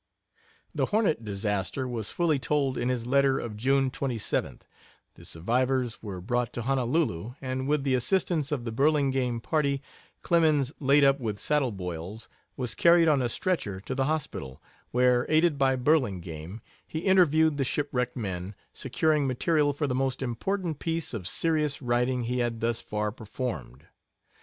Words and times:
The 0.73 0.87
Hornet 0.87 1.23
disaster 1.23 1.87
was 1.87 2.09
fully 2.09 2.39
told 2.39 2.75
in 2.75 2.89
his 2.89 3.05
letter 3.05 3.37
of 3.37 3.55
June 3.55 3.91
27th. 3.91 4.61
The 5.13 5.23
survivors 5.23 6.01
were 6.01 6.19
brought 6.19 6.51
to 6.53 6.63
Honolulu, 6.63 7.35
and 7.39 7.67
with 7.67 7.83
the 7.83 7.93
assistance 7.93 8.51
of 8.51 8.63
the 8.63 8.71
Burlingame 8.71 9.39
party, 9.41 9.79
Clemens, 10.23 10.73
laid 10.79 11.03
up 11.03 11.19
with 11.19 11.37
saddle 11.39 11.71
boils, 11.71 12.27
was 12.57 12.73
carried 12.73 13.07
on 13.07 13.21
a 13.21 13.29
stretcher 13.29 13.79
to 13.81 13.93
the 13.93 14.05
hospital, 14.05 14.59
where, 14.89 15.27
aided 15.29 15.59
by 15.59 15.75
Burlingame, 15.75 16.61
he 16.87 17.01
interviewed 17.05 17.57
the 17.57 17.63
shipwrecked 17.63 18.17
men, 18.17 18.55
securing 18.73 19.27
material 19.27 19.71
for 19.71 19.85
the 19.85 19.93
most 19.93 20.23
important 20.23 20.79
piece 20.79 21.13
of 21.13 21.27
serious 21.27 21.79
writing 21.79 22.23
he 22.23 22.39
had 22.39 22.59
thus 22.59 22.81
far 22.81 23.11
performed. 23.11 23.85